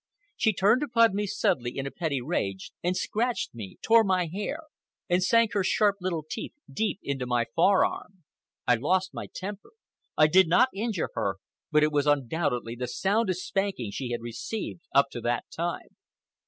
She 0.35 0.51
turned 0.51 0.81
upon 0.81 1.13
me 1.13 1.27
suddenly, 1.27 1.77
in 1.77 1.85
a 1.85 1.91
petty 1.91 2.21
rage, 2.21 2.71
and 2.81 2.97
scratched 2.97 3.53
me, 3.53 3.77
tore 3.83 4.03
my 4.03 4.25
hair, 4.25 4.61
and 5.07 5.21
sank 5.21 5.53
her 5.53 5.63
sharp 5.63 5.97
little 6.01 6.25
teeth 6.27 6.53
deep 6.73 6.99
into 7.03 7.27
my 7.27 7.45
forearm. 7.55 8.23
I 8.67 8.77
lost 8.77 9.13
my 9.13 9.27
temper. 9.31 9.73
I 10.17 10.25
did 10.25 10.47
not 10.47 10.69
injure 10.73 11.11
her, 11.13 11.35
but 11.71 11.83
it 11.83 11.91
was 11.91 12.07
undoubtedly 12.07 12.75
the 12.75 12.87
soundest 12.87 13.45
spanking 13.47 13.91
she 13.91 14.09
had 14.09 14.21
received 14.21 14.81
up 14.91 15.11
to 15.11 15.21
that 15.21 15.45
time. 15.55 15.89